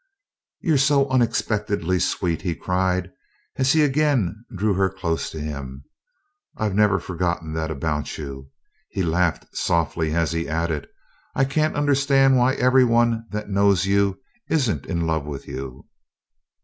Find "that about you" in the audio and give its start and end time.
7.53-8.49